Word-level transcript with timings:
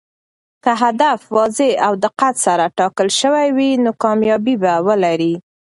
که 0.63 0.71
هدف 0.83 1.21
واضح 1.35 1.69
او 1.87 1.93
دقت 2.05 2.35
سره 2.45 2.65
ټاکل 2.77 3.09
شوی 3.19 3.47
وي، 3.57 3.69
نو 3.83 3.91
کامیابي 4.03 4.55
به 4.63 4.73
ولري. 4.87 5.33